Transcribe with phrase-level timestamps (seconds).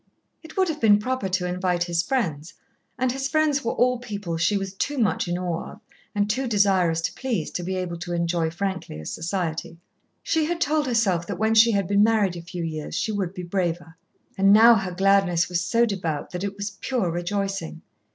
[0.41, 2.55] It would have been proper to invite his friends,
[2.97, 5.79] and his friends were all people she was too much in awe of,
[6.15, 9.77] and too desirous to please to be able to enjoy frankly as society.
[10.23, 13.35] She had told herself that when she had been married a few years she would
[13.35, 13.95] be braver.
[14.39, 17.83] And now her gladness was so devout that it was pure rejoicing.